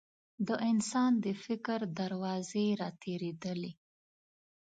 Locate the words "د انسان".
0.47-1.11